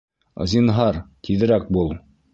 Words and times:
Зинһар, 0.53 0.97
тиҙерәк 1.29 1.71
бул. 1.79 1.95